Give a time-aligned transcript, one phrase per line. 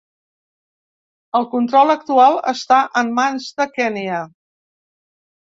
[1.39, 4.25] El control actual està en mans de Kenya.